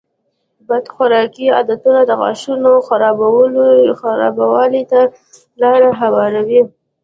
بد 0.67 0.85
خوراکي 0.93 1.45
عادتونه 1.55 2.01
د 2.05 2.11
غاښونو 2.21 2.71
خرابوالي 4.09 4.83
ته 4.91 5.01
لاره 5.61 5.89
هواروي. 6.01 6.61